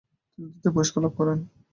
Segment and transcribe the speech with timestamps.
[0.31, 1.37] তিনি দ্বিতীয় পুরস্কার লাভ করেন।